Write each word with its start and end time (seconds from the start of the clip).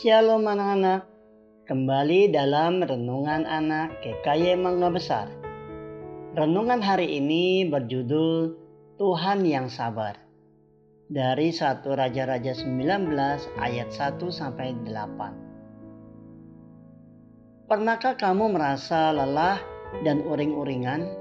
Shalom 0.00 0.48
anak-anak, 0.48 1.04
kembali 1.68 2.32
dalam 2.32 2.80
Renungan 2.80 3.44
Anak 3.44 4.00
GKY 4.00 4.56
Mangga 4.56 4.88
Besar. 4.88 5.28
Renungan 6.32 6.80
hari 6.80 7.20
ini 7.20 7.68
berjudul 7.68 8.56
Tuhan 8.96 9.44
yang 9.44 9.68
Sabar. 9.68 10.16
Dari 11.04 11.52
1 11.52 11.84
Raja-Raja 11.84 12.56
19 12.56 13.12
ayat 13.60 13.92
1 13.92 14.24
sampai 14.32 14.72
8. 14.88 17.68
Pernahkah 17.68 18.16
kamu 18.16 18.56
merasa 18.56 19.12
lelah 19.12 19.60
dan 20.00 20.24
uring-uringan? 20.24 21.12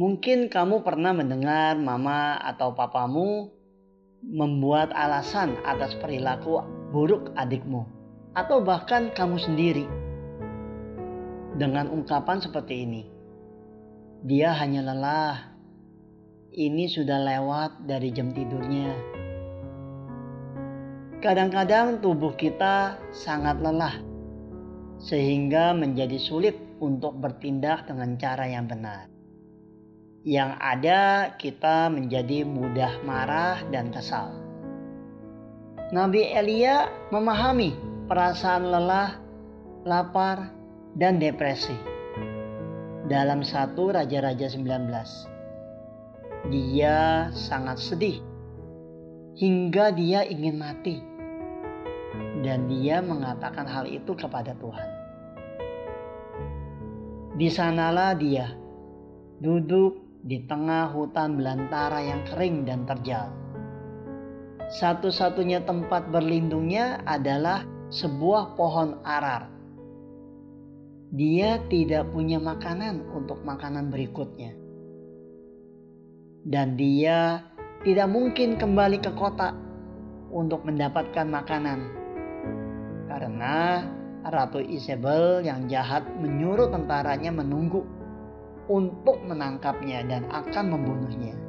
Mungkin 0.00 0.48
kamu 0.48 0.80
pernah 0.80 1.12
mendengar 1.12 1.76
mama 1.76 2.40
atau 2.40 2.72
papamu 2.72 3.52
membuat 4.24 4.96
alasan 4.96 5.60
atas 5.68 5.92
perilaku 6.00 6.77
buruk 6.90 7.32
adikmu, 7.36 7.84
atau 8.32 8.64
bahkan 8.64 9.12
kamu 9.12 9.36
sendiri, 9.40 9.86
dengan 11.58 11.92
ungkapan 11.92 12.40
seperti 12.40 12.88
ini: 12.88 13.02
"Dia 14.24 14.56
hanya 14.56 14.86
lelah, 14.88 15.52
ini 16.54 16.88
sudah 16.88 17.18
lewat 17.20 17.84
dari 17.84 18.08
jam 18.10 18.32
tidurnya." 18.32 18.94
Kadang-kadang 21.18 21.98
tubuh 21.98 22.32
kita 22.38 22.96
sangat 23.10 23.58
lelah, 23.58 23.98
sehingga 25.02 25.74
menjadi 25.74 26.16
sulit 26.16 26.54
untuk 26.78 27.18
bertindak 27.18 27.90
dengan 27.90 28.14
cara 28.14 28.46
yang 28.46 28.70
benar 28.70 29.18
yang 30.28 30.58
ada 30.60 31.32
kita 31.40 31.88
menjadi 31.88 32.42
mudah 32.42 33.00
marah 33.06 33.62
dan 33.70 33.88
kesal. 33.94 34.47
Nabi 35.88 36.20
Elia 36.20 37.08
memahami 37.08 37.72
perasaan 38.04 38.68
lelah, 38.68 39.16
lapar, 39.88 40.52
dan 40.92 41.16
depresi. 41.16 41.72
Dalam 43.08 43.40
satu 43.40 43.96
Raja-Raja 43.96 44.52
19. 44.52 44.68
Dia 46.52 47.32
sangat 47.32 47.80
sedih 47.80 48.20
hingga 49.40 49.88
dia 49.96 50.28
ingin 50.28 50.60
mati. 50.60 51.00
Dan 52.44 52.68
dia 52.68 53.00
mengatakan 53.00 53.64
hal 53.64 53.88
itu 53.88 54.12
kepada 54.12 54.52
Tuhan. 54.60 54.90
Di 57.40 57.48
sanalah 57.48 58.12
dia 58.12 58.52
duduk 59.40 60.20
di 60.20 60.44
tengah 60.44 60.92
hutan 60.92 61.40
belantara 61.40 62.04
yang 62.04 62.28
kering 62.28 62.68
dan 62.68 62.84
terjal. 62.84 63.47
Satu-satunya 64.68 65.64
tempat 65.64 66.12
berlindungnya 66.12 67.00
adalah 67.08 67.64
sebuah 67.88 68.52
pohon 68.52 69.00
arar. 69.00 69.48
Dia 71.08 71.56
tidak 71.72 72.12
punya 72.12 72.36
makanan 72.36 73.00
untuk 73.16 73.40
makanan 73.48 73.88
berikutnya. 73.88 74.52
Dan 76.44 76.76
dia 76.76 77.40
tidak 77.80 78.12
mungkin 78.12 78.60
kembali 78.60 79.00
ke 79.00 79.08
kota 79.16 79.56
untuk 80.28 80.68
mendapatkan 80.68 81.24
makanan. 81.24 81.88
Karena 83.08 83.88
Ratu 84.28 84.60
Isabel 84.60 85.48
yang 85.48 85.64
jahat 85.72 86.04
menyuruh 86.20 86.68
tentaranya 86.68 87.32
menunggu 87.32 87.88
untuk 88.68 89.24
menangkapnya 89.24 90.04
dan 90.04 90.28
akan 90.28 90.76
membunuhnya. 90.76 91.47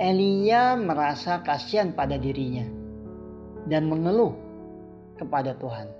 Elia 0.00 0.80
merasa 0.80 1.44
kasihan 1.44 1.92
pada 1.92 2.16
dirinya 2.16 2.64
dan 3.68 3.84
mengeluh 3.84 4.32
kepada 5.20 5.52
Tuhan. 5.60 5.92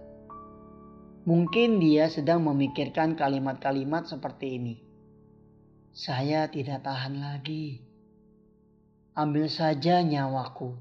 Mungkin 1.28 1.76
dia 1.84 2.08
sedang 2.08 2.40
memikirkan 2.48 3.12
kalimat-kalimat 3.12 4.08
seperti 4.08 4.56
ini. 4.56 4.80
Saya 5.92 6.48
tidak 6.48 6.88
tahan 6.88 7.20
lagi. 7.20 7.84
Ambil 9.20 9.52
saja 9.52 10.00
nyawaku. 10.00 10.72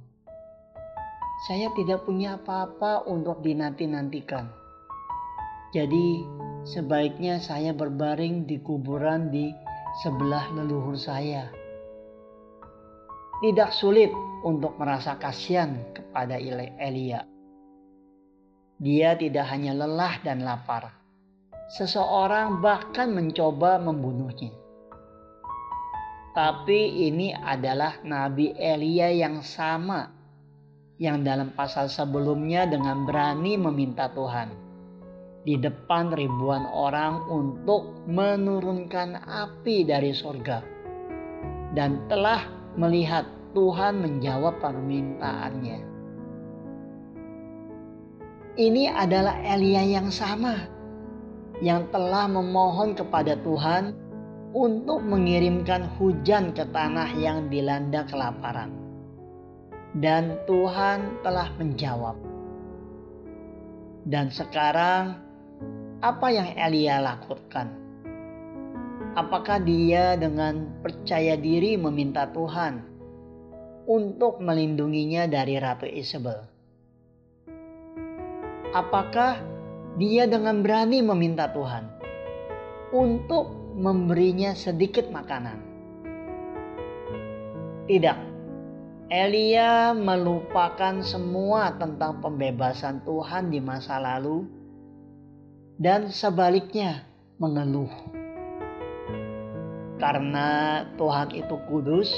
Saya 1.44 1.76
tidak 1.76 2.08
punya 2.08 2.40
apa-apa 2.40 3.04
untuk 3.04 3.44
dinanti-nantikan. 3.44 4.48
Jadi 5.76 6.24
sebaiknya 6.64 7.44
saya 7.44 7.76
berbaring 7.76 8.48
di 8.48 8.64
kuburan 8.64 9.28
di 9.28 9.52
sebelah 10.08 10.56
leluhur 10.56 10.96
saya. 10.96 11.52
Tidak 13.40 13.72
sulit 13.72 14.12
untuk 14.44 14.76
merasa 14.76 15.16
kasihan 15.16 15.80
kepada 15.96 16.36
Elia. 16.36 17.24
Dia 18.80 19.16
tidak 19.16 19.48
hanya 19.48 19.72
lelah 19.76 20.20
dan 20.28 20.44
lapar. 20.44 20.92
Seseorang 21.80 22.60
bahkan 22.60 23.16
mencoba 23.16 23.80
membunuhnya. 23.80 24.52
Tapi 26.36 27.08
ini 27.08 27.32
adalah 27.32 28.04
Nabi 28.04 28.56
Elia 28.60 29.08
yang 29.12 29.40
sama 29.40 30.12
yang 31.00 31.24
dalam 31.24 31.56
pasal 31.56 31.88
sebelumnya 31.88 32.68
dengan 32.68 33.08
berani 33.08 33.56
meminta 33.56 34.12
Tuhan 34.12 34.52
di 35.48 35.56
depan 35.56 36.12
ribuan 36.12 36.68
orang 36.68 37.24
untuk 37.32 38.04
menurunkan 38.04 39.24
api 39.24 39.88
dari 39.88 40.12
sorga. 40.12 40.60
Dan 41.72 42.04
telah 42.12 42.59
melihat 42.80 43.28
Tuhan 43.52 44.00
menjawab 44.00 44.64
permintaannya. 44.64 45.80
Ini 48.56 48.84
adalah 48.96 49.36
Elia 49.44 49.84
yang 50.00 50.08
sama 50.08 50.80
yang 51.60 51.92
telah 51.92 52.28
memohon 52.32 52.96
kepada 52.96 53.36
Tuhan 53.44 53.92
untuk 54.56 55.04
mengirimkan 55.04 55.92
hujan 56.00 56.56
ke 56.56 56.64
tanah 56.72 57.12
yang 57.20 57.52
dilanda 57.52 58.08
kelaparan. 58.08 58.72
Dan 60.00 60.40
Tuhan 60.48 61.20
telah 61.26 61.52
menjawab. 61.60 62.16
Dan 64.08 64.32
sekarang 64.32 65.20
apa 66.00 66.28
yang 66.32 66.48
Elia 66.56 67.04
lakukan? 67.04 67.89
Apakah 69.20 69.60
dia 69.60 70.16
dengan 70.16 70.80
percaya 70.80 71.36
diri 71.36 71.76
meminta 71.76 72.24
Tuhan 72.32 72.80
untuk 73.84 74.40
melindunginya 74.40 75.28
dari 75.28 75.60
Ratu 75.60 75.84
Isabel? 75.92 76.48
Apakah 78.72 79.44
dia 80.00 80.24
dengan 80.24 80.64
berani 80.64 81.04
meminta 81.04 81.52
Tuhan 81.52 81.84
untuk 82.96 83.76
memberinya 83.76 84.56
sedikit 84.56 85.12
makanan? 85.12 85.60
Tidak. 87.92 88.20
Elia 89.12 89.92
melupakan 90.00 91.04
semua 91.04 91.76
tentang 91.76 92.24
pembebasan 92.24 93.04
Tuhan 93.04 93.52
di 93.52 93.60
masa 93.60 94.00
lalu 94.00 94.48
dan 95.76 96.08
sebaliknya 96.08 97.04
mengeluh. 97.36 98.19
Karena 100.00 100.82
Tuhan 100.96 101.36
itu 101.36 101.56
kudus, 101.68 102.10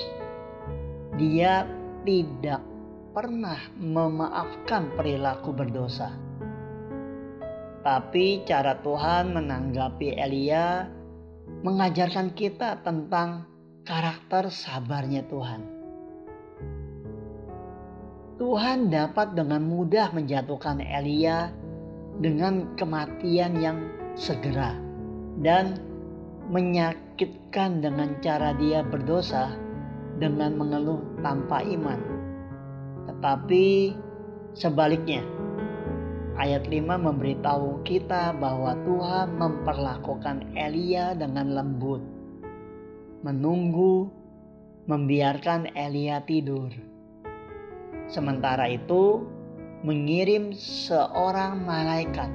Dia 1.17 1.67
tidak 2.07 2.63
pernah 3.11 3.59
memaafkan 3.75 4.95
perilaku 4.95 5.51
berdosa. 5.51 6.15
Tapi 7.81 8.45
cara 8.45 8.77
Tuhan 8.79 9.33
menanggapi 9.35 10.15
Elia 10.15 10.85
mengajarkan 11.65 12.31
kita 12.37 12.79
tentang 12.85 13.49
karakter 13.83 14.47
sabarnya 14.53 15.25
Tuhan. 15.27 15.61
Tuhan 18.37 18.89
dapat 18.89 19.37
dengan 19.37 19.61
mudah 19.61 20.09
menjatuhkan 20.13 20.81
Elia 20.81 21.53
dengan 22.17 22.73
kematian 22.73 23.57
yang 23.61 23.77
segera 24.17 24.73
dan 25.41 25.77
menyakitkan 26.49 27.83
dengan 27.83 28.17
cara 28.23 28.55
dia 28.57 28.81
berdosa 28.81 29.53
dengan 30.17 30.57
mengeluh 30.57 31.01
tanpa 31.21 31.61
iman. 31.61 32.01
Tetapi 33.09 33.97
sebaliknya, 34.57 35.21
ayat 36.37 36.65
5 36.65 36.97
memberitahu 36.97 37.85
kita 37.85 38.33
bahwa 38.37 38.73
Tuhan 38.85 39.37
memperlakukan 39.37 40.57
Elia 40.57 41.13
dengan 41.17 41.53
lembut. 41.53 42.01
Menunggu, 43.21 44.09
membiarkan 44.89 45.69
Elia 45.77 46.25
tidur. 46.25 46.73
Sementara 48.09 48.65
itu, 48.69 49.25
mengirim 49.81 50.53
seorang 50.53 51.65
malaikat 51.65 52.29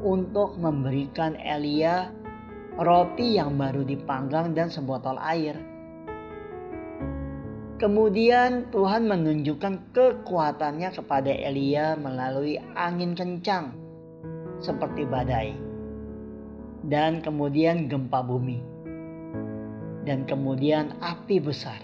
untuk 0.00 0.56
memberikan 0.56 1.36
Elia 1.40 2.12
roti 2.76 3.40
yang 3.40 3.56
baru 3.56 3.84
dipanggang 3.84 4.52
dan 4.52 4.68
sebotol 4.68 5.16
air. 5.16 5.56
Kemudian 7.76 8.72
Tuhan 8.72 9.04
menunjukkan 9.04 9.92
kekuatannya 9.92 10.96
kepada 10.96 11.28
Elia 11.28 11.92
melalui 11.96 12.56
angin 12.72 13.12
kencang 13.12 13.72
seperti 14.64 15.04
badai. 15.04 15.52
Dan 16.86 17.20
kemudian 17.20 17.88
gempa 17.88 18.24
bumi. 18.24 18.60
Dan 20.08 20.24
kemudian 20.24 20.96
api 21.04 21.36
besar. 21.36 21.80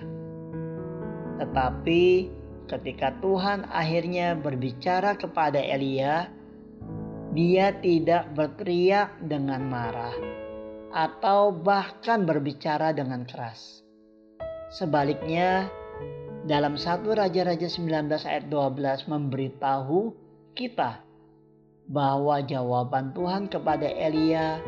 Tetapi 1.36 2.30
ketika 2.70 3.12
Tuhan 3.20 3.68
akhirnya 3.68 4.32
berbicara 4.38 5.18
kepada 5.18 5.60
Elia, 5.60 6.30
dia 7.36 7.74
tidak 7.80 8.32
berteriak 8.32 9.12
dengan 9.28 9.66
marah 9.68 10.42
atau 10.92 11.50
bahkan 11.50 12.28
berbicara 12.28 12.92
dengan 12.92 13.24
keras. 13.24 13.80
Sebaliknya, 14.72 15.68
dalam 16.44 16.76
1 16.76 17.04
Raja-Raja 17.04 17.68
19 17.68 18.08
ayat 18.28 18.44
12 18.48 19.08
memberitahu 19.08 20.12
kita 20.52 21.00
bahwa 21.88 22.40
jawaban 22.44 23.12
Tuhan 23.12 23.48
kepada 23.48 23.88
Elia 23.88 24.60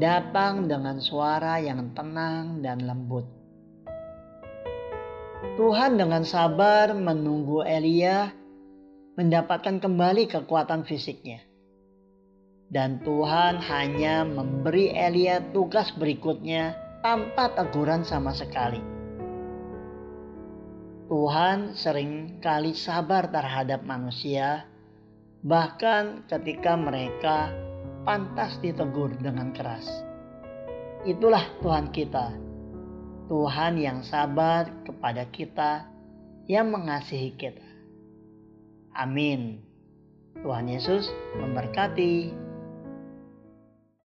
datang 0.00 0.68
dengan 0.68 1.00
suara 1.00 1.60
yang 1.60 1.92
tenang 1.92 2.64
dan 2.64 2.84
lembut. 2.84 3.28
Tuhan 5.58 6.00
dengan 6.00 6.24
sabar 6.24 6.96
menunggu 6.96 7.60
Elia 7.60 8.32
mendapatkan 9.20 9.82
kembali 9.82 10.24
kekuatan 10.32 10.88
fisiknya. 10.88 11.51
Dan 12.72 13.04
Tuhan 13.04 13.60
hanya 13.60 14.24
memberi 14.24 14.96
Elia 14.96 15.44
tugas 15.52 15.92
berikutnya 15.92 16.72
tanpa 17.04 17.52
teguran 17.52 18.00
sama 18.00 18.32
sekali. 18.32 18.80
Tuhan 21.12 21.76
sering 21.76 22.40
kali 22.40 22.72
sabar 22.72 23.28
terhadap 23.28 23.84
manusia, 23.84 24.64
bahkan 25.44 26.24
ketika 26.24 26.72
mereka 26.72 27.52
pantas 28.08 28.56
ditegur 28.64 29.12
dengan 29.20 29.52
keras. 29.52 29.84
Itulah 31.04 31.44
Tuhan 31.60 31.92
kita, 31.92 32.32
Tuhan 33.28 33.76
yang 33.76 34.00
sabar 34.00 34.72
kepada 34.88 35.28
kita, 35.28 35.84
yang 36.48 36.72
mengasihi 36.72 37.36
kita. 37.36 37.68
Amin. 38.96 39.60
Tuhan 40.40 40.72
Yesus 40.72 41.12
memberkati. 41.36 42.51